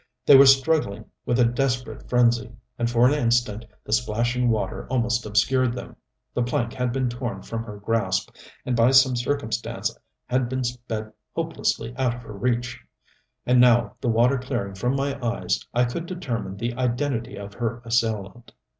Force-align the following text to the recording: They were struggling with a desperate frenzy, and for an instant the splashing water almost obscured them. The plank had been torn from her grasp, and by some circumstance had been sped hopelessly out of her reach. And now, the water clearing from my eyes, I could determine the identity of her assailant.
They 0.25 0.35
were 0.35 0.47
struggling 0.47 1.05
with 1.27 1.39
a 1.39 1.45
desperate 1.45 2.09
frenzy, 2.09 2.51
and 2.79 2.89
for 2.89 3.07
an 3.07 3.13
instant 3.13 3.65
the 3.83 3.93
splashing 3.93 4.49
water 4.49 4.87
almost 4.89 5.27
obscured 5.27 5.73
them. 5.75 5.95
The 6.33 6.41
plank 6.41 6.73
had 6.73 6.91
been 6.91 7.07
torn 7.07 7.43
from 7.43 7.61
her 7.65 7.77
grasp, 7.77 8.35
and 8.65 8.75
by 8.75 8.89
some 8.93 9.15
circumstance 9.15 9.95
had 10.25 10.49
been 10.49 10.63
sped 10.63 11.13
hopelessly 11.35 11.95
out 11.97 12.15
of 12.15 12.23
her 12.23 12.33
reach. 12.33 12.79
And 13.45 13.61
now, 13.61 13.93
the 14.01 14.09
water 14.09 14.39
clearing 14.39 14.73
from 14.73 14.95
my 14.95 15.23
eyes, 15.23 15.63
I 15.71 15.85
could 15.85 16.07
determine 16.07 16.57
the 16.57 16.73
identity 16.73 17.35
of 17.35 17.53
her 17.53 17.83
assailant. 17.85 18.53